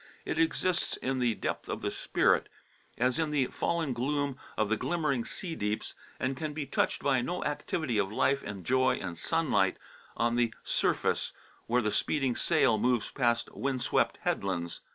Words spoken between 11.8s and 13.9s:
the speeding sail moves past wind